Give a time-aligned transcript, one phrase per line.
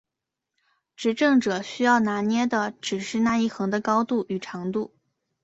[0.95, 4.95] 执政者需要拿捏的只是那一横的高度与长度。